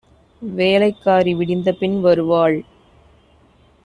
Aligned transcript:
வேலைக் 0.41 1.01
காரி 1.03 1.33
விடிந்தபின் 1.33 2.01
வருவாள் 2.01 2.57